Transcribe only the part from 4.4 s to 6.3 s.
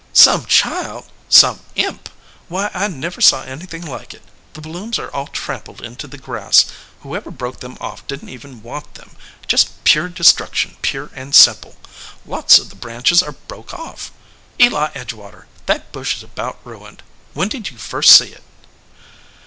The blooms are all trampled into the